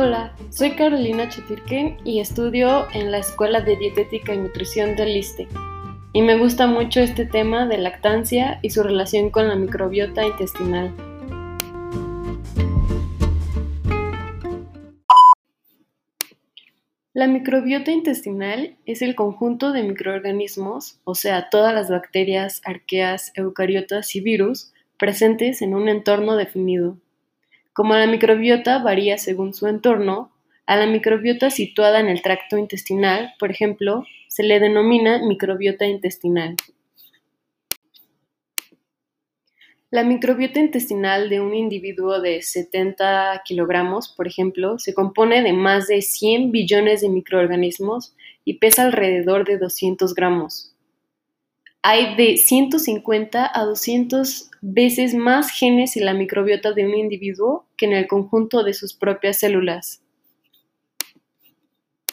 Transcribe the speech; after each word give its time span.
Hola, 0.00 0.32
soy 0.50 0.76
Carolina 0.76 1.28
Chetirken 1.28 1.96
y 2.04 2.20
estudio 2.20 2.86
en 2.94 3.10
la 3.10 3.18
Escuela 3.18 3.62
de 3.62 3.74
Dietética 3.74 4.32
y 4.32 4.38
Nutrición 4.38 4.94
del 4.94 5.16
ISTE. 5.16 5.48
Y 6.12 6.22
me 6.22 6.38
gusta 6.38 6.68
mucho 6.68 7.00
este 7.00 7.26
tema 7.26 7.66
de 7.66 7.78
lactancia 7.78 8.60
y 8.62 8.70
su 8.70 8.84
relación 8.84 9.30
con 9.30 9.48
la 9.48 9.56
microbiota 9.56 10.24
intestinal. 10.24 10.94
La 17.12 17.26
microbiota 17.26 17.90
intestinal 17.90 18.76
es 18.86 19.02
el 19.02 19.16
conjunto 19.16 19.72
de 19.72 19.82
microorganismos, 19.82 21.00
o 21.02 21.16
sea, 21.16 21.50
todas 21.50 21.74
las 21.74 21.90
bacterias, 21.90 22.62
arqueas, 22.64 23.32
eucariotas 23.34 24.14
y 24.14 24.20
virus 24.20 24.72
presentes 24.96 25.60
en 25.60 25.74
un 25.74 25.88
entorno 25.88 26.36
definido. 26.36 26.98
Como 27.78 27.94
la 27.94 28.08
microbiota 28.08 28.82
varía 28.82 29.18
según 29.18 29.54
su 29.54 29.68
entorno, 29.68 30.32
a 30.66 30.76
la 30.76 30.86
microbiota 30.86 31.48
situada 31.48 32.00
en 32.00 32.08
el 32.08 32.22
tracto 32.22 32.58
intestinal, 32.58 33.34
por 33.38 33.52
ejemplo, 33.52 34.04
se 34.26 34.42
le 34.42 34.58
denomina 34.58 35.24
microbiota 35.24 35.86
intestinal. 35.86 36.56
La 39.92 40.02
microbiota 40.02 40.58
intestinal 40.58 41.28
de 41.28 41.40
un 41.40 41.54
individuo 41.54 42.20
de 42.20 42.42
70 42.42 43.42
kilogramos, 43.44 44.08
por 44.08 44.26
ejemplo, 44.26 44.80
se 44.80 44.92
compone 44.92 45.44
de 45.44 45.52
más 45.52 45.86
de 45.86 46.02
100 46.02 46.50
billones 46.50 47.02
de 47.02 47.10
microorganismos 47.10 48.12
y 48.44 48.54
pesa 48.54 48.82
alrededor 48.82 49.46
de 49.46 49.56
200 49.56 50.14
gramos. 50.16 50.74
Hay 51.82 52.16
de 52.16 52.36
150 52.36 53.50
a 53.54 53.64
200 53.64 54.50
veces 54.60 55.14
más 55.14 55.50
genes 55.50 55.96
en 55.96 56.04
la 56.04 56.14
microbiota 56.14 56.72
de 56.72 56.84
un 56.84 56.94
individuo 56.94 57.66
que 57.76 57.86
en 57.86 57.92
el 57.92 58.08
conjunto 58.08 58.64
de 58.64 58.74
sus 58.74 58.94
propias 58.94 59.38
células. 59.38 60.02